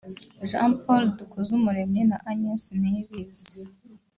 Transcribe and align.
Jean 0.49 0.71
Paul 0.81 1.03
Dukuzumuremyi 1.17 2.01
na 2.09 2.17
Agnes 2.29 2.63
Niyibizi 2.79 3.61